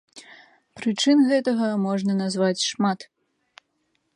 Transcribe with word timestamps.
Прычын 0.79 1.21
гэтага 1.31 1.67
можна 1.85 2.15
назваць 2.23 2.65
шмат. 2.71 2.99